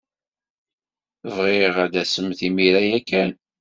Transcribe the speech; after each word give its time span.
Bɣiɣ 1.35 1.75
ad 1.83 1.89
d-tasemt 1.93 2.39
imir-a 2.47 2.81
ya 2.89 2.99
kan. 3.09 3.31